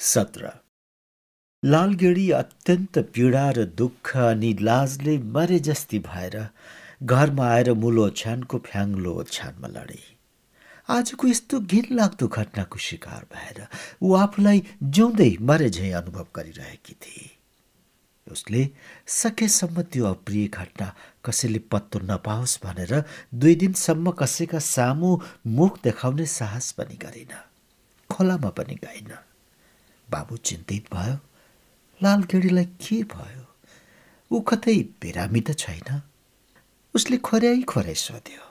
सत्र। 0.00 0.50
लालगेडी 1.62 2.30
अत्यन्त 2.32 2.98
पीडा 3.14 3.42
र 3.56 3.64
दुःख 3.80 4.12
अनि 4.16 4.52
लाजले 4.60 5.16
मरे 5.34 5.58
जस्ती 5.66 5.98
भएर 6.06 6.36
घरमा 7.04 7.48
आएर 7.48 7.72
मुलो 7.82 8.06
ओछ्यानको 8.06 8.58
फ्याङ्लो 8.68 9.12
ओछ्यानमा 9.20 9.68
लडे। 9.74 10.00
आजको 10.96 11.28
यस्तो 11.28 11.60
घिनलाग्दो 11.60 12.28
घटनाको 12.28 12.78
शिकार 12.86 13.28
भएर 13.34 13.58
ऊ 14.00 14.14
आफूलाई 14.16 14.64
जिउँदै 14.80 15.30
मरे 15.52 15.68
झै 15.68 15.92
अनुभव 16.00 16.26
गरिरहेकी 16.36 16.94
थिए। 17.02 17.28
उसले 18.26 18.68
सकेसम्म 19.20 19.82
त्यो 19.92 20.04
अप्रिय 20.16 20.46
घटना 20.48 20.92
कसैले 21.24 21.66
पत्तो 21.72 21.98
नपाओस् 22.08 22.60
भनेर 22.64 23.02
दुई 23.36 23.54
दिनसम्म 23.62 24.10
कसैका 24.20 24.66
सामु 24.74 25.16
मुख 25.60 25.82
देखाउने 25.84 26.26
साहस 26.40 26.72
पनि 26.78 26.96
गरिन 27.04 27.34
खोलामा 28.10 28.50
पनि 28.56 28.84
गएन। 28.84 29.12
बाबु 30.10 30.36
चिन्तित 30.36 30.94
भयो। 30.94 31.18
लालगेडीलाई 32.02 32.64
के 32.64 33.02
भयो? 33.02 33.46
ऊ 34.32 34.40
कतै 34.40 34.76
बिरामी 34.76 35.40
त 35.40 35.50
छैन। 35.52 36.02
उसले 36.94 37.16
खोर्याइ 37.16 37.62
खोर्याइ 37.62 37.94
सोध्यो। 37.94 38.42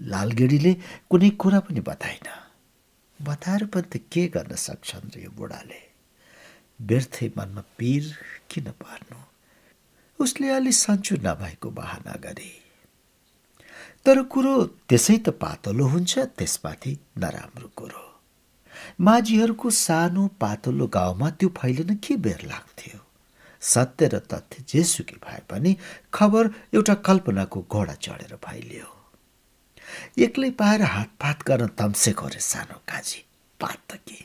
लालगेडीले 0.00 0.74
कुनै 1.10 1.30
कुरा 1.30 1.60
पनि 1.60 1.80
बताएन। 1.80 2.28
बताएर 3.24 3.66
पनि 3.66 3.82
त 3.82 3.96
के 3.96 4.28
गर्न 4.28 4.54
सक्छन् 4.56 5.10
र 5.16 5.18
यो 5.18 5.30
बुढाले? 5.30 5.80
व्यर्थै 6.80 7.30
मनमा 7.36 7.62
पीर 7.78 8.18
किन 8.50 8.64
पार्नु? 8.64 9.18
उसले 10.20 10.48
अलि 10.48 10.72
सन्चो 10.72 11.16
नभएको 11.16 11.70
बहाना 11.70 12.12
गरे। 12.12 12.50
तर 14.06 14.22
कुरो 14.22 14.64
त्यसै 14.64 15.18
त 15.18 15.28
पातलो 15.28 15.84
हुन्छ 15.86 16.18
त्यसमाथि 16.18 16.98
नराम्रो 17.18 17.68
कुरो। 17.76 18.07
माझीहरूको 19.00 19.70
सानो 19.70 20.26
पातलो 20.40 20.86
गाउँमा 20.86 21.30
त्यो 21.30 21.48
फैलिन 21.48 21.94
के 21.96 22.16
बेर 22.16 22.40
लाग्थ्यो? 22.46 22.98
सत्य 23.62 24.08
र 24.08 24.18
तथ्य 24.18 24.64
जेसुकै 24.68 25.16
भए 25.16 25.40
पनि 25.50 25.76
खबर 26.14 26.50
एउटा 26.74 26.94
कल्पनाको 26.94 27.66
घोडा 27.70 27.94
चढेर 27.94 28.36
फैलियो। 28.36 28.86
एक्लै 30.18 30.50
पाएर 30.50 30.82
हातपात 30.82 31.42
गर्न 31.42 31.66
तम्सेको 31.66 32.26
अरे 32.26 32.40
सानो 32.40 32.78
काजी 32.88 33.20
पात 33.60 33.78
त 33.90 34.00
के? 34.06 34.20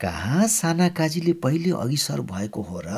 कहाँ 0.00 0.46
साना 0.46 0.88
काजीले 0.88 1.32
पहिले 1.32 1.70
अघि 1.70 1.96
सर 1.96 2.20
भएको 2.20 2.62
हो 2.62 2.80
र 2.86 2.90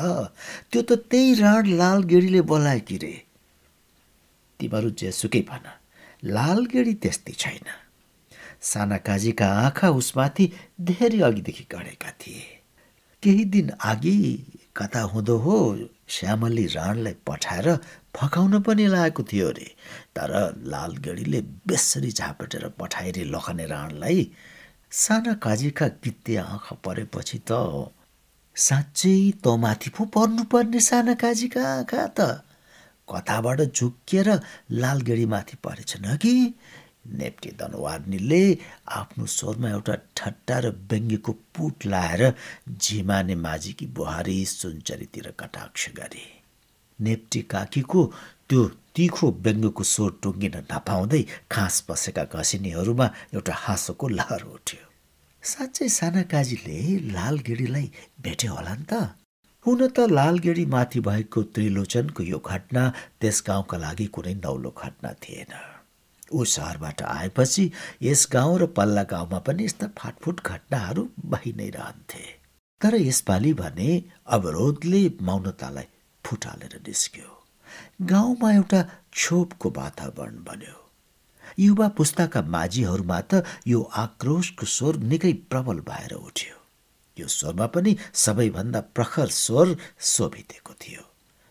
त्यो 0.71 0.81
त 0.81 0.91
त्यही 1.09 1.33
राण 1.33 1.67
लाल 1.67 2.03
गेडीले 2.03 2.41
बोलाए 2.41 2.79
कि 2.79 2.97
रे? 2.97 3.25
तिमीहरू 4.59 4.89
जेसुकै 4.89 5.41
भन 5.41 5.65
लाल 6.23 6.65
गेडी 6.65 6.93
त्यस्तै 6.93 7.33
छैन। 7.33 7.80
साना 8.61 8.97
काजीका 9.07 9.47
आँखा 9.65 9.89
उसमाथि 9.89 10.45
धेरै 10.89 11.19
अघिदेखि 11.27 11.65
गढेका 11.71 12.11
थिए। 12.21 12.43
केही 13.23 13.45
दिन 13.53 13.69
अघि 13.91 14.17
कता 14.77 15.01
हुँदो 15.11 15.37
हो 15.37 15.57
श्यामली 16.09 16.65
राणलाई 16.75 17.15
पठाएर 17.27 17.67
फकाउन 18.15 18.59
पनि 18.65 18.85
लागेको 18.87 19.23
थियो 19.31 19.47
अरे 19.49 19.67
तर 20.15 20.31
लालगढीले 20.71 21.41
बेसरी 21.67 22.11
झापेटेर 22.11 22.67
पठाइरे 22.79 23.23
लखने 23.33 23.65
राणलाई 23.65 24.19
साना 24.91 25.33
काजीका 25.45 25.87
कित्ते 26.03 26.35
आँखा 26.37 26.75
परेपछि 26.85 27.39
त 27.51 27.51
साँच्चै 28.55 29.15
त 29.43 29.47
माथि 29.63 29.89
पो 29.95 30.05
पर्नुपर्ने 30.15 30.79
साना 30.79 31.13
काजीका 31.23 31.61
आँखा 31.77 32.07
त। 32.19 32.19
कताबाट 33.07 33.61
झुक्किएर 33.75 34.29
लालगेडी 34.71 35.25
माथि 35.25 35.55
परेछन् 35.63 36.17
कि 36.23 36.33
नेप्टी 37.05 37.49
दनवार्नीले 37.59 38.43
आफ्नो 38.99 39.25
स्वरमा 39.25 39.69
एउटा 39.69 39.95
ठट्टा 40.17 40.57
र 40.59 40.69
व्यङ्ग्यको 40.91 41.31
पुट 41.55 41.85
लाएर 41.85 42.21
झिमाने 42.77 43.35
माझीकी 43.35 43.85
बुहारी 43.97 44.37
सुनचरीतिर 44.45 45.33
कटाक्ष 45.39 45.89
गरे। 45.97 46.25
नेप्टी 46.99 47.41
काकीको 47.53 48.01
त्यो 48.49 48.61
तिखो 48.95 49.27
व्यङ्ग्यको 49.45 49.83
स्वर 49.83 50.11
टुङ्गिन 50.23 50.55
नपाउँदै 50.71 51.21
खास 51.51 51.75
बसेका 51.89 52.23
घसिनीहरूमा 52.37 53.07
एउटा 53.33 53.53
हाँसोको 53.63 54.07
लहर 54.07 54.43
उठ्यो। 54.55 54.83
साँच्चै 55.43 55.87
साना 55.89 56.21
काजीले 56.33 56.77
लालगेडीलाई 57.17 57.87
भेट्यो 58.21 58.53
होला 58.53 58.75
नि 58.75 58.85
त। 58.91 58.93
हुन 59.65 59.81
त 59.87 59.99
लालगेडी 60.19 60.65
माथि 60.65 60.99
भएको 61.09 61.39
त्रिलोचनको 61.53 62.23
यो 62.23 62.39
घटना 62.39 62.83
त्यस 63.19 63.43
गाउँका 63.47 63.77
लागि 63.77 64.05
कुनै 64.15 64.33
नौलो 64.45 64.71
घटना 64.77 65.13
थिएन। 65.23 65.70
ऊ 66.33 66.43
सहरबाट 66.45 67.01
आएपछि 67.01 67.71
यस 68.01 68.27
गाउँ 68.31 68.59
र 68.59 68.65
पल्ला 68.77 69.03
गाउँमा 69.03 69.39
पनि 69.39 69.65
यस्ता 69.65 69.87
फाटफुट 69.97 70.41
घटनाहरू 70.41 71.07
भइ 71.25 71.53
नै 71.57 71.69
रहन्थे। 71.69 72.23
तर 72.81 72.95
यसपालि 72.95 73.53
भने 73.53 73.89
अवरोधले 74.27 75.01
मौनतालाई 75.21 75.87
फुटालेर 76.25 76.79
निस्क्यो। 76.87 77.29
गाउँमा 78.05 78.51
एउटा 78.53 78.81
क्षोभको 79.11 79.69
वातावरण 79.77 80.37
बन्यो। 80.43 80.77
युवा 81.59 81.87
पुस्ताका 81.97 82.41
माझीहरूमा 82.41 83.19
त 83.21 83.43
यो 83.67 83.81
आक्रोशको 83.81 84.65
स्वर 84.65 84.95
निकै 85.11 85.33
प्रबल 85.51 85.79
भएर 85.89 86.13
उठ्यो। 86.13 86.55
यो 87.17 87.27
स्वरमा 87.27 87.67
पनि 87.75 87.95
सबैभन्दा 88.13 88.81
प्रखर 88.95 89.27
स्वर 89.27 89.75
सोभितेको 89.99 90.73
थियो। 90.81 91.03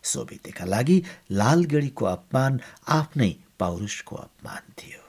सोभितेका 0.04 0.64
लागि 0.64 0.96
लालगढीको 1.30 2.04
अपमान 2.06 2.60
आफ्नै 2.88 3.30
पौरुषको 3.60 4.16
अपमान 4.16 4.72
थियो। 4.78 5.02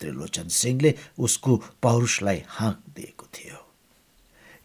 त्रिलोचन 0.00 0.48
सिंहले 0.48 0.94
उसको 1.18 1.56
पौरुषलाई 1.82 2.42
हाँक 2.48 2.82
दिएको 2.96 3.26
थियो। 3.34 3.62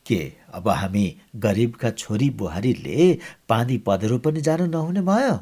के 0.06 0.22
अब 0.54 0.68
हामी 0.70 1.06
गरिबका 1.36 1.90
छोरी 1.92 2.30
बुहारीले 2.30 3.20
पानी 3.50 3.78
पधेरो 3.78 4.18
पनि 4.18 4.42
जान 4.42 4.70
नहुने 4.70 5.02
भयो? 5.02 5.40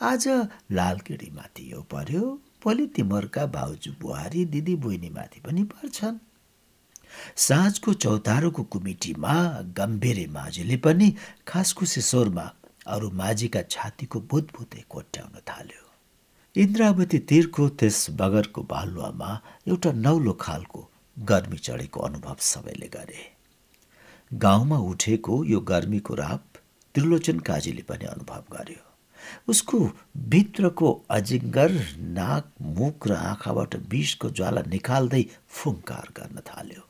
आज 0.00 0.28
लालकेडीमाथि 0.72 1.72
यो 1.72 1.80
पर्यो 1.82 2.22
भोलि 2.64 2.86
तिमीहरूका 2.86 3.46
भाउजू 3.46 3.92
बुहारी 4.00 4.44
दिदी 4.44 4.76
माथि 5.10 5.40
पनि 5.40 5.62
पर्छन्। 5.64 6.18
साँझको 7.36 7.94
चौतारोको 7.94 8.62
कुमिटीमा 8.62 9.34
गम्भीरे 9.76 10.26
माझीले 10.30 10.76
पनि 10.76 11.14
खासखुसी 11.46 12.00
स्वरमा 12.00 12.46
अरू 12.86 13.10
माझीका 13.10 13.62
छातीको 13.62 14.20
भुतभुते 14.20 14.84
कोट्याउन 14.90 15.40
थाल्यो। 15.48 15.87
इन्द्रावती 16.56 17.18
तीरको 17.18 17.68
त्यस 17.68 17.98
बगरको 18.10 18.62
बालुवामा 18.62 19.30
एउटा 19.68 19.90
नौलो 19.92 20.32
खालको 20.40 20.80
गर्मी 21.16 21.56
चढेको 21.56 22.00
अनुभव 22.00 22.36
सबैले 22.40 22.88
गरे। 22.88 23.20
गाउँमा 24.32 24.78
उठेको 24.90 25.44
यो 25.44 25.60
गर्मीको 25.60 26.14
राप 26.14 26.44
त्रिलोचन 26.94 27.38
काजीले 27.48 27.82
पनि 27.82 28.04
अनुभव 28.04 28.42
गर्यो। 28.52 28.82
उसको 29.48 29.78
भित्रको 30.32 30.92
अजिङ्गर 31.10 31.72
नाक 32.18 32.52
मुख 32.76 33.06
र 33.06 33.12
आँखाबाट 33.14 33.76
विषको 33.90 34.30
ज्वाला 34.30 34.62
निकाल्दै 34.66 35.24
फुङ्कार 35.48 36.12
गर्न 36.18 36.40
थाल्यो। 36.48 36.82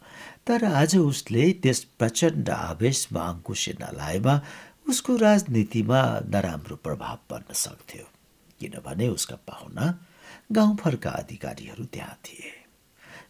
तर 0.47 0.65
आज 0.65 0.97
उसले 0.97 1.53
त्यस 1.63 1.85
प्रचण्ड 1.99 2.51
आवेशमा 2.51 3.23
अङ्कुशे 3.23 3.73
नलाएमा 3.81 4.41
उसको 4.89 5.17
राजनीतिमा 5.17 6.03
नराम्रो 6.35 6.77
प्रभाव 6.77 7.19
पर्न 7.31 7.53
सक्थ्यो। 7.65 8.05
किनभने 8.61 9.09
उसका 9.09 9.37
पाहुना 9.49 9.85
गाउँभरका 10.53 11.11
अधिकारीहरू 11.11 11.85
त्यहाँ 11.85 12.17
थिए। 12.25 12.53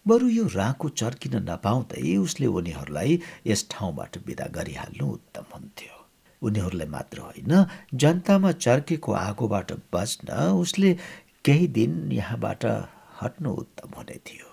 बरु 0.06 0.28
यो 0.28 0.44
राँको 0.54 0.88
चर्किन 0.88 1.34
नपाउँदै 1.50 2.16
उसले 2.16 2.46
उनीहरूलाई 2.46 3.20
यस 3.46 3.66
ठाउँबाट 3.70 4.16
विदा 4.26 4.46
गरिहाल्नु 4.56 5.06
उत्तम 5.06 5.44
हुन्थ्यो। 5.54 5.94
उनीहरूलाई 6.42 6.88
मात्र 6.88 7.18
होइन 7.20 7.66
जनतामा 7.94 8.52
चर्केको 8.52 9.12
आगोबाट 9.12 9.72
बच्न 9.92 10.28
उसले 10.54 10.92
केही 11.44 11.66
दिन 11.68 12.12
यहाँबाट 12.12 12.64
हट्नु 13.20 13.50
उत्तम 13.52 13.90
हुने 13.96 14.18
थियो। 14.26 14.46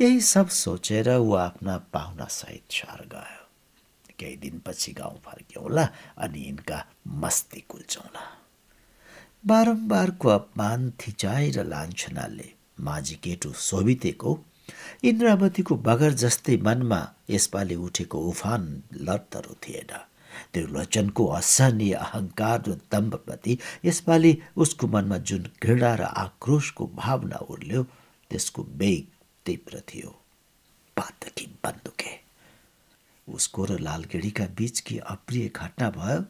यही 0.00 0.20
सब 0.20 0.48
सोचेर 0.48 1.08
ऊ 1.10 1.32
आफ्ना 1.36 1.76
पाहुनासहित 1.92 2.72
सहर 2.72 3.04
गयो। 3.12 3.38
केही 4.18 4.36
दिनपछि 4.36 4.92
गाउँ 4.92 5.18
फर्क्यौँला 5.24 5.88
अनि 6.18 6.40
यिनका 6.46 6.84
मस्ती 7.22 7.60
कुल्चौँला। 7.68 8.39
बारम्बारको 9.46 10.28
अपमान 10.28 10.90
थिचाइ 11.00 11.50
र 11.50 11.64
लान्छनाले 11.64 12.48
माझी 12.80 13.14
केटु 13.24 13.52
सोभितेको 13.56 14.30
इन्द्रावतीको 15.04 15.76
बगर 15.88 16.12
जस्तै 16.22 16.56
मनमा 16.66 17.00
यसपालि 17.30 17.74
उठेको 17.86 18.18
उफान 18.30 18.62
लत्तरो 19.06 19.54
थिएन। 19.64 19.92
त्यो 20.52 20.66
लोचनको 20.66 21.26
असहनीय 21.26 21.94
अहङ्कार 21.94 22.58
र 22.68 22.74
दम्बप्रति 22.92 23.58
यसपालि 23.84 24.32
उसको 24.56 24.86
मनमा 24.86 25.18
जुन 25.28 25.46
घृणा 25.62 25.94
र 25.94 26.02
आक्रोशको 26.24 26.86
भावना 26.94 27.38
उर्ल्यो 27.48 27.82
त्यसको 28.30 28.62
वेग 28.76 29.06
तीव्र 29.46 29.82
थियो। 29.88 30.10
पातकी 30.96 31.46
बन्दुके? 31.64 32.12
उसको 33.28 33.64
र 33.64 33.78
लालगेडीका 33.80 34.46
बीचकी 34.58 34.98
अप्रिय 35.14 35.48
घटना 35.48 35.90
भयो। 35.96 36.20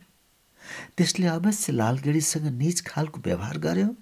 त्यसले 0.96 1.26
अवश्य 1.26 1.72
लालगेडीसँग 1.72 2.46
निज 2.46 2.84
खालको 2.86 3.20
व्यवहार 3.20 3.58
गर्यो। 3.58 3.94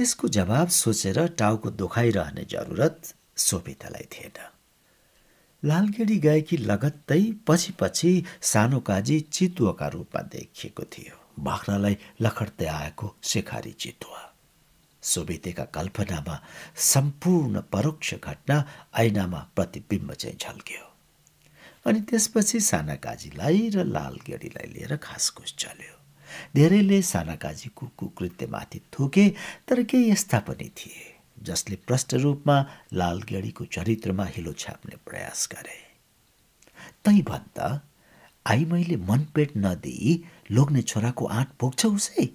यसको 0.00 0.28
जवाब 0.28 0.68
सोचेर 0.68 1.26
टाउको 1.26 1.70
दुखाइरहने 1.70 2.44
जरुरत 2.44 3.14
सोभितालाई 3.36 4.06
थिएन। 4.12 4.38
लालगेडी 5.64 6.18
गएकी 6.18 6.56
लगत्तै 6.56 7.32
पछि 7.46 7.72
पछि 7.72 8.24
सानो 8.42 8.80
काजी 8.80 9.20
चितुवाका 9.20 9.88
रूपमा 9.88 10.22
देखिएको 10.22 10.82
थियो। 10.82 11.16
बाख्रालाई 11.38 11.96
लखड्दै 12.20 12.66
आएको 12.66 13.16
शेखारी 13.22 13.72
चितुवा। 13.72 14.26
सुवेतेका 15.02 15.64
कल्पनामा 15.64 16.42
सम्पूर्ण 16.76 17.60
परोक्ष 17.60 18.14
घटना 18.14 18.64
ऐनामा 18.98 19.46
प्रतिबिम्ब 19.56 20.12
चाहिँ 20.12 20.36
झल्क्यो। 20.36 20.89
अनि 21.86 22.00
त्यसपछि 22.08 22.60
साना 22.60 22.94
काजीलाई 23.04 23.68
र 23.74 23.84
लालगेडीलाई 23.84 24.68
लिएर 24.72 24.96
खासखुस 24.96 25.54
चल्यो। 25.58 25.96
धेरैले 26.54 27.00
साना 27.02 27.34
काजीको 27.42 27.86
कुकृत्यमाथि 27.98 28.80
थुके 28.92 29.28
तर 29.68 29.82
केही 29.82 30.10
यस्ता 30.10 30.38
पनि 30.46 30.68
थिए 30.76 31.06
जसले 31.42 31.76
प्रष्ट 31.86 32.14
रूपमा 32.22 32.56
लालगेडीको 32.92 33.64
चरित्रमा 33.74 34.24
हिलो 34.24 34.52
छाप्ने 34.52 34.96
प्रयास 35.06 35.48
गरे। 35.52 35.78
तै 37.04 37.20
भन्दा 37.30 37.68
आई 38.46 38.64
मैले 38.64 38.96
मनपेट 39.08 39.56
नदिई 39.56 40.12
लोग्ने 40.50 40.82
छोराको 40.82 41.24
आँट 41.26 41.48
पोख्छौ 41.60 41.90
उसै? 41.96 42.28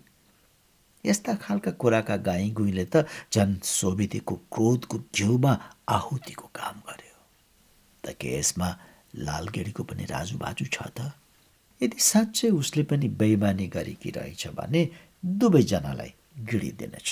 यस्ता 1.06 1.34
खालका 1.36 1.72
कुराका 1.82 2.16
गाई 2.26 2.50
गुईले 2.58 2.86
त 2.94 3.06
झन् 3.34 3.56
सोभितीको 3.62 4.36
क्रोधको 4.54 4.98
घिउमा 5.16 5.54
आहुतिको 5.90 6.48
काम 6.56 6.76
गर्यो। 6.90 7.16
त 8.04 8.18
के 8.20 8.38
यसमा 8.40 8.70
लालगेडीको 9.16 9.84
पनि 9.84 10.06
राजुबाजु 10.06 10.66
छ 10.66 10.78
त। 10.98 11.12
यदि 11.82 11.98
साँच्चै 12.00 12.50
उसले 12.50 12.84
पनि 12.84 13.08
बेइमानी 13.08 13.68
गरेकी 13.68 14.10
रहेछ 14.10 14.48
भने 14.56 14.82
दुवैजनालाई 15.24 16.12
गिडिदिनेछ। 16.52 17.10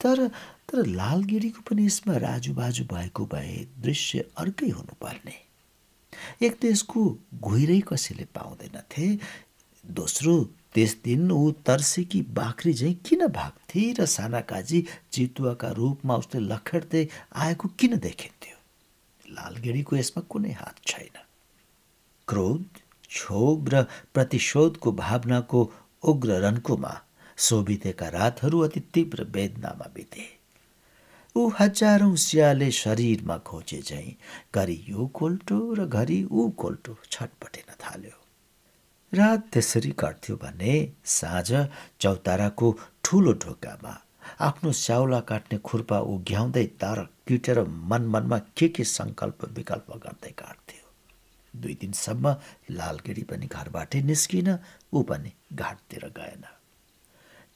तर 0.00 0.28
तर 0.68 0.86
लालगिरीको 0.86 1.60
पनि 1.68 1.86
यसमा 1.86 2.16
राजुबाजु 2.16 2.84
भएको 2.84 3.26
भए 3.26 3.66
दृश्य 3.82 4.24
अर्कै 4.38 4.68
हुनुपर्ने। 4.68 5.36
एक 6.42 6.54
त 6.60 6.64
यसको 6.64 7.00
घुइरै 7.40 7.80
कसैले 7.80 8.24
पाउँदैनथे। 8.34 9.06
दोस्रो 9.84 10.34
त्यस 10.74 10.96
दिन 11.04 11.30
ऊ 11.30 11.50
तर्सेकी 11.66 12.20
बाख्री 12.22 12.72
झैँ 12.72 12.94
किन 13.06 13.26
भाग्थे 13.26 13.82
र 13.98 14.06
साना 14.06 14.40
काजी 14.40 14.86
चितुवाका 15.12 15.70
रूपमा 15.70 16.14
उसले 16.16 16.40
लखेड्दै 16.40 17.02
आएको 17.34 17.68
किन 17.78 17.98
देखिन्थ्यो 17.98 18.39
लालगेडीको 19.36 19.96
यसमा 19.96 20.22
कुनै 20.30 20.52
हात 20.60 20.76
छैन। 20.86 21.16
क्रोध 22.28 22.64
क्षोभ 23.08 23.68
र 23.74 23.82
प्रतिशोधको 24.14 24.92
भावनाको 25.04 25.60
उग्र 26.10 26.40
रन्कुमा 26.44 26.92
सोभितेका 27.38 28.08
रातहरू 28.08 28.60
अति 28.60 28.80
तीव्र 28.94 29.24
वेदनामा 29.34 29.86
बिते। 29.94 30.26
ऊ 31.36 31.48
हजारौँ 31.58 32.16
स्याले 32.16 32.70
शरीरमा 32.72 33.36
खोजे 33.48 33.80
झैँ 33.82 34.16
घरि 34.54 34.76
यो 34.88 35.06
कोल्टो 35.14 35.58
र 35.74 35.86
घरि 35.86 36.18
ऊ 36.30 36.48
कोल्टो 36.62 36.96
छटपटेन 37.10 37.74
थाल्यो। 37.80 38.16
रात 39.12 39.48
त्यसरी 39.52 39.90
काट्थ्यो 39.98 40.36
भने 40.36 40.74
साँझ 41.04 41.50
चौताराको 42.00 42.68
ठुलो 43.04 43.32
ढोकामा 43.42 43.94
आफ्नो 44.40 44.72
स्याउला 44.72 45.20
काट्ने 45.30 45.58
खुर्पा 45.64 45.98
उघ्याउँदै 46.12 46.64
तार 46.80 46.98
किटेर 47.26 47.58
मन 47.90 48.02
मनमा 48.12 48.38
के 48.56 48.68
के 48.68 48.84
सङ्कल्प 48.84 49.44
विकल्प 49.56 49.88
गर्दै 50.04 50.32
काट्थ्यो। 50.40 50.84
दुई 51.54 51.74
दिनसम्म 51.82 52.34
लालगेडी 52.78 53.22
पनि 53.30 53.46
घरबाटै 53.46 54.00
निस्किन 54.10 54.48
ऊ 54.94 55.02
पनि 55.10 55.32
घाटतिर 55.52 56.04
गएन। 56.18 56.44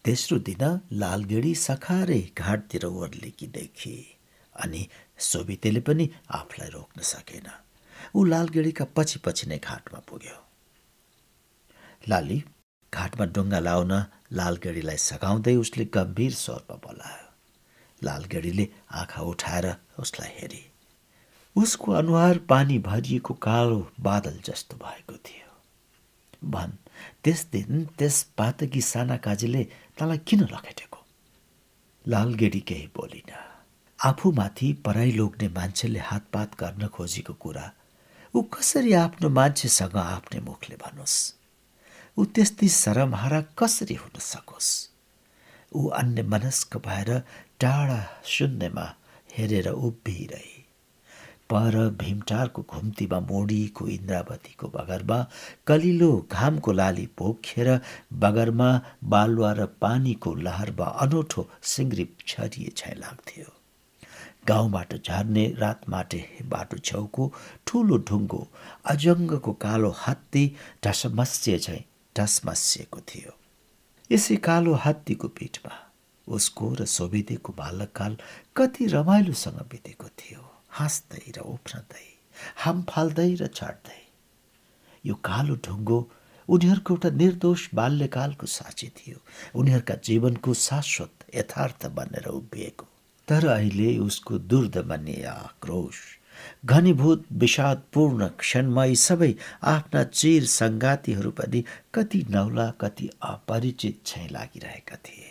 तेस्रो 0.04 0.38
दिन 0.48 0.64
लालगेडी 1.02 1.54
सखारै 1.66 2.22
घाटतिर 2.36 2.84
ओर्लेकी 2.86 3.46
देखी 3.58 3.96
अनि 4.54 4.80
सोभितेले 5.18 5.80
पनि 5.80 6.04
आफूलाई 6.38 6.70
रोक्न 6.70 6.98
सकेन। 7.02 7.46
ऊ 8.16 8.24
लालगेडीका 8.24 8.84
पछि 8.96 9.18
पछि 9.24 9.46
नै 9.50 9.58
घाटमा 9.58 10.00
पुग्यो। 10.08 10.38
लाली 12.08 12.38
घाटमा 12.92 13.24
डुङ्गा 13.34 13.58
लाउन 13.58 13.92
लालगेडीलाई 14.34 14.96
सघाउँदै 14.96 15.56
उसले 15.56 15.84
गम्भीर 15.84 16.32
स्वरमा 16.32 16.76
बोलायो। 16.76 17.28
लालगेडीले 18.02 18.68
आँखा 18.90 19.22
उठाएर 19.22 19.76
उसलाई 19.98 20.30
हेरी। 20.30 20.70
उसको 21.56 21.92
अनुहार 21.92 22.38
पानी 22.38 22.78
भरिएको 22.78 23.34
कालो 23.34 23.90
बादल 24.00 24.40
जस्तो 24.44 24.76
भएको 24.76 25.16
थियो। 25.16 25.50
भन 26.50 26.78
त्यस 27.24 27.46
दिन 27.52 27.84
त्यस 27.98 28.22
पातकी 28.38 28.80
साना 28.80 29.16
काजीले 29.16 29.64
तँलाई 29.98 30.18
किन 30.18 30.40
लखेटेको? 30.40 30.98
लालगेडी 32.08 32.60
केही 32.60 32.86
बोलिन। 32.86 33.32
आफूमाथि 34.04 34.72
पराई 34.72 35.12
लोग्ने 35.12 35.48
मान्छेले 35.48 35.98
हातपात 35.98 36.60
गर्न 36.60 36.86
खोजेको 36.86 37.32
कुरा 37.32 37.72
ऊ 38.34 38.42
कसरी 38.42 38.92
आफ्नो 38.92 39.28
मान्छेसँग 39.28 39.96
आफ्नै 39.96 40.40
मुखले 40.40 40.76
भनोस् 40.76 41.43
ऊ 42.16 42.24
त्यस्तै 42.34 42.68
सरमहारा 42.68 43.40
कसरी 43.58 43.94
हुन 43.94 44.18
सकोस्? 44.22 44.68
ऊ 45.76 45.80
अन्य 46.00 46.22
मनस्क 46.22 46.76
भएर 46.84 47.10
टाढा 47.60 48.00
शून्यमा 48.32 48.84
हेरेर 49.36 49.68
उभिरहे 49.68 50.52
पर 51.50 51.74
भीमटारको 52.00 52.62
घुम्तीमा 52.70 53.18
मोडिएको 53.30 53.86
इन्द्रावतीको 53.96 54.68
बगरमा 54.76 55.18
कलिलो 55.66 56.10
घामको 56.30 56.72
लाली 56.72 57.06
पोखेर 57.18 57.68
बगरमा 58.22 58.68
बालुवा 59.14 59.50
र 59.58 59.66
पानीको 59.82 60.34
लहरमा 60.46 60.86
अनौठो 61.04 61.42
सिङ्ग्रिप 61.72 62.12
छरिए 62.26 62.72
छाइ 62.76 62.94
लाग्थ्यो। 63.00 63.48
गाउँबाट 64.48 64.94
झर्ने 65.02 65.44
रात 65.58 65.88
माटे 65.88 66.22
बाटो 66.52 66.78
छेउको 66.90 67.32
ठुलो 67.66 67.96
ढुङ्गो 68.08 68.40
अजङ्गको 68.92 69.52
कालो 69.66 69.90
हात्ती 69.96 70.44
ढसमस्ये 70.84 71.58
झैँ 72.16 72.26
टसमसिएको 72.26 73.00
थियो। 73.00 73.32
यसै 74.12 74.36
कालो 74.36 74.74
हात्तीको 74.74 75.28
पिठमा 75.28 75.72
उसको 76.28 76.74
र 76.74 76.84
सोभिदेको 76.84 77.52
बालककाल 77.52 78.18
कति 78.56 78.86
रमाइलोसँग 78.86 79.60
बितेको 79.70 80.08
थियो। 80.08 80.50
हाँस्दै 80.70 81.32
र 81.36 81.40
उफ्रदै 81.40 82.06
हाम 82.56 82.82
फाल्दै 82.82 83.34
र 83.34 83.46
छाड्दै। 83.46 84.02
यो 85.06 85.14
कालो 85.14 85.54
ढुङ्गो 85.56 86.10
उनीहरूको 86.48 86.94
एउटा 86.94 87.10
निर्दोष 87.10 87.68
बाल्यकालको 87.74 88.46
साक्षी 88.46 88.88
थियो। 88.88 89.18
उनीहरूका 89.54 89.94
जीवनको 89.94 90.54
शाश्वत 90.54 91.14
यथार्थ 91.34 91.86
बनेर 91.86 92.26
उभिएको। 92.28 92.86
तर 93.28 93.46
अहिले 93.46 93.98
उसको 93.98 94.38
दुर्दमनीय 94.38 95.24
आक्रोश 95.24 95.96
घनीभूत 96.64 97.24
विषादपूर्ण 97.32 98.28
क्षणमा 98.38 98.84
यी 98.84 98.96
सबै 98.96 99.32
आफ्ना 99.74 100.04
चिर 100.04 100.44
सङ्गातीहरू 100.52 101.30
पनि 101.38 101.64
कति 101.94 102.24
नौला 102.30 102.70
कति 102.80 103.10
अपरिचित 103.22 104.00
छै 104.06 104.26
लागिरहेका 104.30 104.96
थिए। 104.96 105.30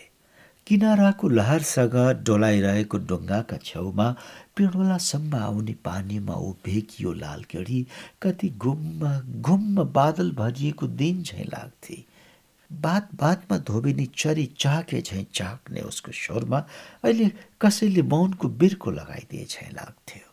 किनाराको 0.68 1.30
लहरसँग 1.30 1.96
डोलाइरहेको 2.28 2.98
डुङ्गाका 3.10 3.58
छेउमा 3.66 4.08
पिँडोलासम्म 4.56 5.36
आउने 5.36 5.74
पानीमा 5.86 6.34
उभिएकी 6.50 7.13
लाल 7.20 7.44
केडी 7.51 7.86
कति 8.22 8.50
गुम्म 8.63 9.12
गुम्म 9.42 9.84
बादल 9.92 10.32
भरिएको 10.32 10.88
दिन 10.88 11.22
झैँ 11.24 11.46
लाग्थे। 11.46 12.04
बात 12.72 13.10
बातमा 13.16 13.58
धोबिनी 13.68 14.06
चरी 14.18 14.46
चाके 14.60 15.01
झैँ 15.01 15.25
चाक्ने 15.34 15.82
उसको 15.82 16.12
स्वरमा 16.16 16.60
अहिले 17.04 17.32
कसैले 17.62 18.01
मौनको 18.13 18.48
बिर्को 18.62 18.92
लगाइदिए 18.92 19.46
झैँ 19.50 19.72
लाग्थ्यो। 19.74 20.33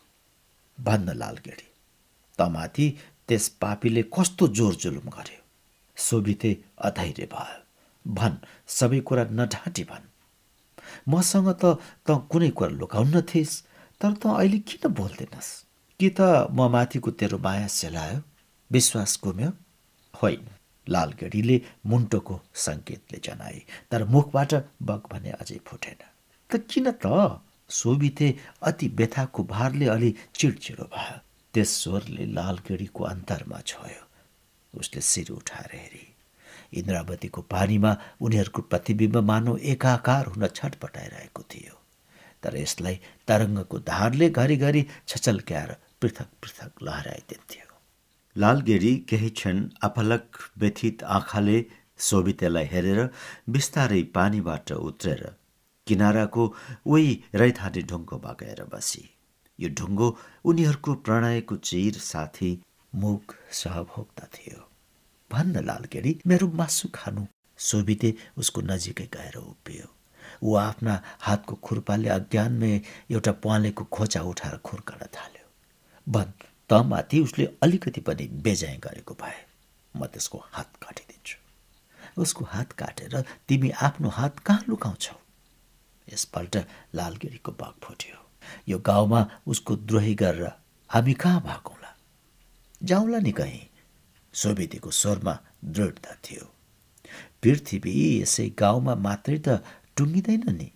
भन्न 0.81 1.09
लालगेडी 1.09 1.67
तमाथि 2.37 2.99
त्यस 3.27 3.49
पापीले 3.49 4.03
कस्तो 4.03 4.47
जोर 4.47 4.75
जुलुम 4.75 5.09
गर्यो। 5.09 5.41
सोभिते 5.95 6.63
अधैर्य 6.77 7.25
भयो। 7.25 7.59
भन् 8.13 8.37
सबै 8.67 8.99
कुरा 8.99 9.23
नढाँटी 9.23 9.83
भन्। 9.83 10.05
मसँग 11.09 11.49
त 11.49 11.65
त 12.07 12.27
कुनै 12.31 12.49
कुरा 12.49 12.69
लुकाउन 12.69 13.21
थिइस् 13.21 13.61
तर 14.01 14.13
त 14.13 14.25
अहिले 14.27 14.59
किन 14.59 14.89
बोल्दैनस्? 14.93 15.49
कि 15.99 16.09
त 16.09 16.21
म 16.51 16.69
माथिको 16.69 17.11
तेरो 17.11 17.37
माया 17.37 17.67
सेलायो? 17.67 18.21
विश्वास 18.71 19.19
गुम्यो? 19.23 19.51
होइन 20.21 20.47
लालगेडीले 20.89 21.61
मुन्टोको 21.85 22.41
सङ्केतले 22.55 23.19
जनाए 23.23 23.61
तर 23.91 24.03
मुखबाट 24.03 24.53
बग 24.81 25.01
भने 25.11 25.31
अझै 25.31 25.59
फुटेन। 25.67 25.99
त 26.49 26.51
किन 26.69 26.91
त? 26.91 27.05
सोभिते 27.71 28.35
अति 28.61 28.87
व्यथाको 28.87 29.43
भारले 29.43 29.87
अलि 29.87 30.13
चिडचिडो 30.35 30.83
भयो। 30.83 31.19
त्यस 31.53 31.69
स्वरले 31.83 32.25
लालगेडीको 32.25 33.03
अन्तरमा 33.03 33.59
छोयो। 33.61 34.03
उसले 34.79 35.01
शिर 35.01 35.31
उठाएर 35.31 35.75
हेरी। 35.75 36.07
इन्द्रावतीको 36.79 37.41
पानीमा 37.41 37.97
उनीहरूको 38.21 38.61
प्रतिबिम्ब 38.61 39.17
मानव 39.17 39.57
एकाकार 39.73 40.25
हुन 40.25 40.47
छटपटाइरहेको 40.47 41.43
थियो। 41.43 41.75
तर 42.43 42.57
यसलाई 42.57 42.99
तरङ्गको 43.27 43.79
धारले 43.79 44.29
घरिघरि 44.29 44.85
छचल्क्याएर 45.07 45.75
पृथक 46.01 46.29
पृथक 46.41 46.83
लहराइदिन्थ्यो। 46.83 47.67
लालगेडी 48.35 48.95
केही 49.09 49.29
क्षण 49.29 49.57
अपलक 49.83 50.37
व्यथित 50.57 51.03
आँखाले 51.03 51.65
सोभितेलाई 51.97 52.65
हेरेर 52.65 53.09
बिस्तारै 53.49 54.01
पानीबाट 54.15 54.71
उत्रेर 54.71 55.23
किनाराको 55.87 56.43
उही 56.85 57.23
रैथाने 57.35 57.81
ढुङ्गोमा 57.81 58.31
गएर 58.39 58.63
बसी। 58.63 59.03
यो 59.59 59.69
ढुङ्गो 59.69 60.17
उनीहरूको 60.45 60.93
प्रणयको 61.05 61.55
चिर 61.55 61.93
साथी 61.93 62.51
मुख 62.95 63.35
सहभोक्ता 63.51 64.27
थियो। 64.35 64.69
भन्न 65.31 65.65
लालगेडी 65.65 66.21
मेरो 66.27 66.47
मासु 66.47 66.89
खानु। 66.95 67.25
सोभिते 67.57 68.13
उसको 68.37 68.61
नजिकै 68.61 69.05
गएर 69.05 69.35
उभियो। 69.37 69.87
ऊ 70.43 70.55
आफ्ना 70.55 70.93
हातको 71.19 71.55
खुर्पाले 71.55 72.09
अज्ञानमै 72.09 72.81
एउटा 73.11 73.31
पालेको 73.31 73.83
खोचा 73.83 74.21
उठाएर 74.21 74.57
खुर्कन 74.57 75.05
थाल्यो। 75.15 75.45
भन् 76.09 76.31
त 76.69 76.73
माथि 76.73 77.19
उसले 77.19 77.45
अलिकति 77.63 78.01
पनि 78.01 78.25
बेजाइ 78.45 78.77
गरेको 78.77 79.13
भए 79.13 79.39
म 79.95 80.05
त्यसको 80.05 80.37
हात 80.51 80.69
काटिदिन्छु। 80.81 81.37
उसको 82.21 82.45
हात 82.45 82.71
काटेर 82.71 83.25
तिमी 83.47 83.69
आफ्नो 83.69 84.09
हात 84.09 84.39
कहाँ 84.39 84.65
लुकाउँछौ? 84.69 85.20
यसपल्ट 86.07 86.57
लालगिरीको 86.95 87.51
बाघ 87.51 87.73
फुट्यो। 87.83 88.17
यो 88.67 88.77
गाउँमा 88.79 89.21
उसको 89.47 89.75
द्रोही 89.87 90.13
गरेर 90.15 90.51
हामी 90.89 91.13
कहाँ 91.13 91.41
भागौँला 91.41 91.95
जाउँला 92.81 93.19
नि 93.19 93.31
कहीँ। 93.31 93.69
सोभितीको 94.33 94.91
स्वरमा 94.91 95.37
दृढता 95.65 96.15
थियो। 96.25 96.45
पृथ्वी 97.41 97.93
यसै 98.21 98.47
गाउँमा 98.57 98.95
मात्रै 98.95 99.37
त 99.45 99.61
टुङ्गिँदैन 99.95 100.43
नि। 100.49 100.69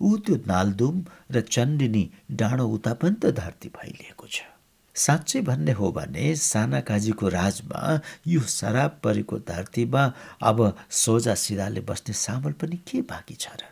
ऊ 0.00 0.16
त्यो 0.16 0.36
नालदुम 0.46 0.96
र 1.32 1.40
चण्डिनी 1.40 2.04
डाँडो 2.30 2.66
उता 2.68 2.92
पनि 3.00 3.16
त 3.22 3.32
धरती 3.40 3.68
फैलिएको 3.68 4.26
छ। 4.26 4.48
साँच्चै 4.96 5.40
भन्ने 5.40 5.72
हो 5.72 5.90
भने 5.92 6.34
साना 6.36 6.80
काजीको 6.88 7.28
राजमा 7.28 7.80
यो 8.26 8.40
शराब 8.40 9.00
परेको 9.04 9.38
धरतीमा 9.48 10.02
अब 10.42 10.58
सोझा 10.90 11.34
सिधाले 11.34 11.80
बस्ने 11.80 12.14
सामल 12.14 12.52
पनि 12.52 12.76
के 12.88 13.00
बाँकी 13.02 13.34
छ 13.34 13.48
र? 13.54 13.62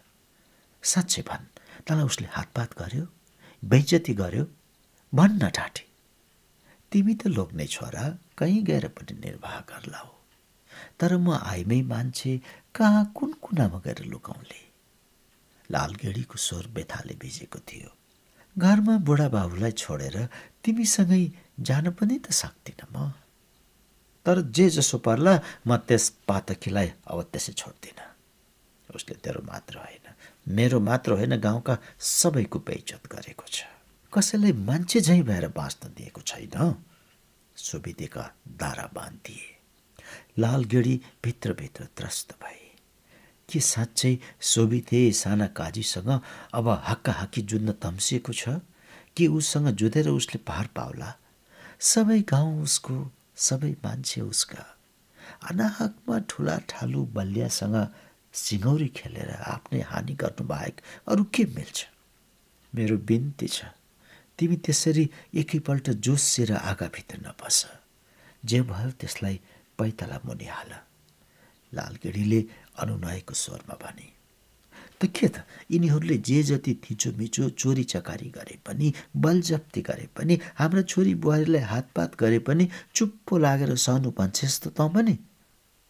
साँच्चै 0.82 1.22
भन्। 1.22 1.44
तँलाई 1.86 2.04
उसले 2.04 2.28
हातपात 2.30 2.70
गर्यो 2.78 3.04
बेइज्जती 3.64 4.14
गर्यो 4.14 4.44
भन्न 5.14 5.48
ठाटे। 5.48 5.86
तिमी 6.92 7.14
त 7.14 7.26
लोग्ने 7.26 7.66
छोरा 7.66 8.18
कहीँ 8.38 8.62
गएर 8.62 8.88
पनि 8.88 9.12
निर्वाह 9.20 9.60
गर्ला 9.60 9.98
हो। 9.98 10.14
तर 11.00 11.16
म 11.16 11.30
आइमै 11.30 11.82
मान्छे 11.82 12.40
कहाँ 12.74 13.12
कुन 13.14 13.32
कुनामा 13.32 13.78
गएर 13.78 14.04
लुकाउले? 14.04 14.60
लालगेडीको 15.70 16.36
स्वर 16.36 16.66
बेथाले 16.66 17.14
भिजेको 17.14 17.58
थियो। 17.58 17.90
घरमा 18.58 18.96
बुढाबाबुलाई 18.98 19.72
छोडेर 19.72 20.16
तिमीसँगै 20.64 21.22
जान 21.60 21.90
पनि 21.92 22.18
त 22.18 22.30
सक्दिनँ 22.32 22.88
म। 22.92 23.12
तर 24.26 24.40
जे 24.50 24.70
जसो 24.70 24.98
पर्ला 24.98 25.34
म 25.66 25.76
त्यस 25.76 26.08
पातकीलाई 26.28 26.88
अब 27.06 27.22
त्यसै 27.22 27.52
छोड्दिनँ। 27.52 28.08
उसले 28.94 29.14
तेरो 29.14 29.42
मात्र 29.42 29.78
होइन। 29.78 30.07
मेरो 30.48 30.80
मात्र 30.80 31.12
होइन 31.12 31.36
गाउँका 31.36 31.78
सबैको 32.00 32.58
बेइज्जत 32.58 33.06
गरेको 33.12 33.44
छ। 33.48 33.62
कसैलाई 34.14 34.52
मान्छे 34.52 35.00
झैँ 35.00 35.22
भएर 35.22 35.48
बाँच्न 35.48 35.88
दिएको 35.88 36.20
छैन। 36.20 36.84
सुविधेका 37.56 38.32
दारा 38.48 38.90
बाँधिए। 38.94 39.58
लालगेडी 40.38 41.00
भित्रभित्र 41.24 41.84
त्रस्त 41.96 42.32
भए। 42.32 42.76
के 43.52 43.60
साँच्चै 43.60 44.18
सोभिथे 44.40 45.12
साना 45.12 45.46
काजीसँग 45.46 46.20
अब 46.54 46.68
हक्का 46.88 47.12
हाकी 47.12 47.42
जुझ्न 47.42 47.72
तम्सिएको 47.72 48.32
छ? 48.32 48.48
कि 49.16 49.26
उसँग 49.26 49.68
जुधेर 49.68 50.08
उसले 50.08 50.38
पार 50.38 50.66
पाउला? 50.76 51.14
सबै 51.80 52.20
गाउँ 52.20 52.62
उसको 52.62 53.12
सबै 53.36 53.72
मान्छे 53.72 54.20
उसका। 54.20 54.78
अनाहकमा 55.50 56.18
ठुला 56.18 56.58
ठालु 56.68 57.04
बलियासँग 57.04 57.94
सिङौरी 58.38 58.88
खेलेर 58.98 59.30
आफ्नै 59.54 59.80
हानि 59.90 60.14
गर्नु 60.22 60.44
बाहेक 60.52 60.80
अरू 61.10 61.22
के 61.34 61.44
मिल्छ? 61.56 61.78
मेरो 62.72 62.96
बिन्ती 63.08 63.48
छ। 63.48 63.58
तिमी 64.38 64.56
त्यसरी 64.64 65.04
एकैपल्ट 65.40 65.86
जोसिएर 66.06 66.52
आगाभित्र 66.70 67.16
नबस। 67.26 67.56
जे 68.44 68.60
भयो 68.70 68.90
त्यसलाई 69.00 69.36
पैताला 69.78 70.18
मुनि 70.26 70.46
हाल 70.46 70.70
लालगेडीले 71.72 72.40
अनुनयको 72.82 73.34
स्वरमा 73.34 73.74
भने 73.82 74.06
त 75.00 75.06
के 75.14 75.28
त? 75.28 75.36
यिनीहरूले 75.70 76.16
जे 76.28 76.42
जति 76.42 76.72
थिचोमिचो 76.84 77.48
चोरी 77.60 77.84
चकारी 77.92 78.28
गरे 78.36 78.56
पनि 78.66 78.92
बलजप्ती 79.16 79.80
गरे 79.88 80.06
पनि 80.16 80.34
हाम्रा 80.58 80.82
छोरी 80.90 81.14
बुहारीलाई 81.22 81.62
हातपात 81.72 82.10
गरे 82.20 82.38
पनि 82.46 82.68
चुप्पो 82.94 83.34
लागेर 83.38 83.74
सहनु 83.86 84.10
भन्छ 84.18 84.38
जस्तो 84.44 84.70
त 84.70 84.80
पनि 84.94 85.14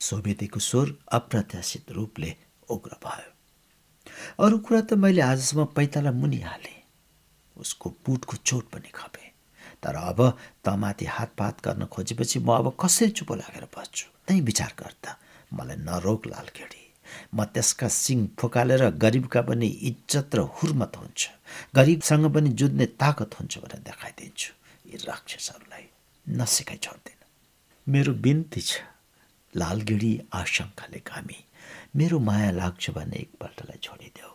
सोभितीको 0.00 0.61
स्वर 0.61 0.87
अप्रत्याशित 1.12 1.90
रूपले 1.93 2.31
उग्र 2.71 2.93
भयो। 3.05 3.31
अरू 4.45 4.59
कुरा 4.59 4.81
त 4.81 4.93
मैले 4.95 5.23
आजसम्म 5.23 5.64
पैताला 5.76 6.12
मुनि 6.12 6.40
हालेँ 6.40 6.78
उसको 7.57 7.87
पुटको 8.05 8.37
चोट 8.49 8.64
पनि 8.73 8.90
खपे। 8.95 9.26
तर 9.83 9.95
अब 9.95 10.21
तमाथि 10.64 11.05
हातपात 11.07 11.57
गर्न 11.64 11.87
खोजेपछि 11.87 12.38
म 12.38 12.49
अब 12.61 12.76
कसरी 12.81 13.11
चुप 13.17 13.33
लागेर 13.33 13.67
बस्छु? 13.75 14.07
त्यही 14.26 14.40
विचार 14.40 14.73
गर्दा 14.78 15.11
मलाई 15.55 15.76
नरोक 15.88 16.26
लालखेडी 16.26 16.83
म 17.35 17.45
त्यसका 17.55 17.88
सिङ 17.88 18.19
फुकालेर 18.38 18.83
गरिबका 19.02 19.40
पनि 19.49 19.69
इज्जत 19.90 20.35
र 20.35 20.40
हुर्मत 20.57 20.93
हुन्छ। 20.97 21.21
गरिबसँग 21.76 22.25
पनि 22.35 22.50
जुझ्ने 22.59 22.87
ताकत 23.02 23.31
हुन्छ 23.38 23.52
भनेर 23.59 23.81
देखाइदिन्छु। 23.88 24.50
यी 24.90 24.97
राक्षसहरूलाई 25.09 25.85
नसिकाइ 26.26 26.78
छोड्दैन। 26.85 27.21
मेरो 27.87 28.12
बिन्ती 28.25 28.61
छ। 28.61 28.73
लालगिडी 29.61 30.12
आशङ्काले 30.41 31.00
घामी। 31.07 31.38
मेरो 31.97 32.19
माया 32.19 32.50
लाग्छ 32.61 32.91
भने 32.97 33.17
एकपल्टलाई 33.17 33.79
छोडिदेऊ। 33.83 34.33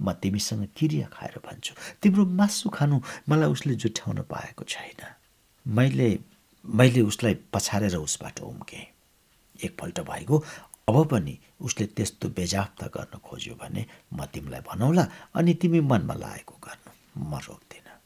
म 0.00 0.12
तिमीसँग 0.22 0.66
किरिया 0.76 1.06
खाएर 1.14 1.36
भन्छु 1.46 1.74
तिम्रो 2.02 2.24
मासु 2.38 2.68
खानु 2.76 2.96
मलाई 3.28 3.48
उसले 3.54 3.74
जुठ्याउन 3.82 4.18
पाएको 4.32 4.64
छैन। 4.64 5.00
मैले 5.66 6.08
मैले 6.64 7.00
उसलाई 7.10 7.34
पछारेर 7.54 7.96
उसबाट 7.96 8.40
उम्केँ। 8.40 8.86
एकपल्ट 9.64 10.00
भइगयो 10.10 10.36
अब 10.88 10.96
पनि 11.10 11.34
उसले 11.60 11.86
त्यस्तो 11.96 12.28
बेजाफ्ता 12.38 12.86
गर्न 12.94 13.18
खोज्यो 13.22 13.54
भने 13.62 13.86
म 14.12 14.26
तिमीलाई 14.32 14.60
भनौला 14.68 15.04
अनि 15.38 15.54
तिमी 15.54 15.80
मनमा 15.90 16.14
लागेको 16.14 16.54
गर्नु 16.66 16.90
म 17.30 17.38
रोक्दिनँ। 17.38 17.98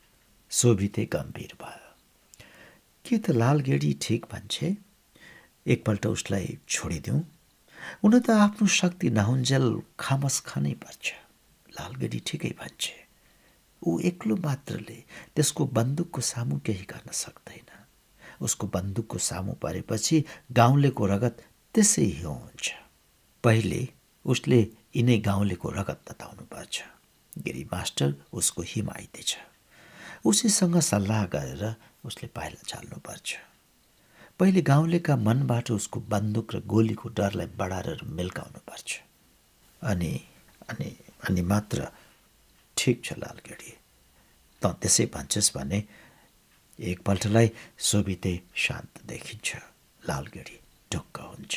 सोभिते 0.50 1.04
गम्भीर 1.12 1.52
भयो। 1.62 1.88
के 3.04 3.18
त 3.18 3.30
लाल 3.40 3.60
गेडी 3.68 3.92
ठिक 4.02 4.26
भन्छे? 4.32 4.68
एकपल्ट 5.66 6.06
उसलाई 6.06 6.58
छोडिदिउँ। 6.68 7.20
हुन 8.02 8.12
त 8.20 8.30
आफ्नो 8.30 8.66
शक्ति 8.66 9.10
नहुन्जेल 9.10 9.66
खामस 10.00 10.36
खानै 10.46 10.74
पर्छ। 10.82 11.04
लालगेडी 11.76 12.20
ठिकै 12.26 12.52
भन्छे। 12.60 12.94
ऊ 13.82 13.90
एक्लो 14.10 14.36
मात्रले 14.36 14.98
त्यसको 15.34 15.62
बन्दुकको 15.76 16.20
सामु 16.20 16.56
केही 16.66 16.84
गर्न 16.92 17.10
सक्दैन। 17.12 17.70
उसको 18.40 18.66
बन्दुकको 18.66 19.18
सामु 19.18 19.52
परेपछि 19.62 20.16
गाउँलेको 20.52 21.06
रगत 21.06 21.36
त्यसै 21.74 22.06
हिउँ 22.18 22.36
हुन्छ। 22.36 22.64
पहिले 23.44 23.82
उसले 24.24 24.60
यिनै 24.96 25.18
गाउँलेको 25.28 25.68
रगत 25.70 25.98
तताउनु 26.08 26.44
पर्छ 26.52 26.74
गिरी 27.44 27.64
मास्टर 27.72 28.14
उसको 28.32 28.62
हिमाइती 28.62 29.22
छ। 29.22 29.32
उसैसँग 30.24 30.78
सल्लाह 30.80 31.22
गरेर 31.34 31.64
उसले 32.04 32.26
पाइला 32.36 32.62
चाल्नुपर्छ 32.66 33.28
पहिले 34.40 34.60
गाउँलेका 34.62 35.16
मनबाट 35.16 35.70
उसको 35.70 36.00
बन्दुक 36.12 36.54
र 36.54 36.60
गोलीको 36.68 37.08
डरलाई 37.08 37.46
बढाएर 37.56 38.00
मिल्काउनु 38.04 38.60
पर्छ। 38.68 38.88
अनि 39.82 40.12
अनि 40.70 40.88
अनि 41.28 41.42
मात्र। 41.42 41.88
ठिक 42.76 42.96
छ 43.04 43.12
लालगेडी 43.18 43.72
त 44.62 44.64
त्यसै 44.80 45.04
भन्छस् 45.14 45.54
भने 45.56 45.78
एकपल्टलाई 46.78 47.48
सोभिते 47.80 48.32
शान्त 48.54 48.92
देखिन्छ 49.08 49.48
लालगेडी 50.02 50.56
ढुक्क 50.92 51.16
हुन्छ। 51.30 51.52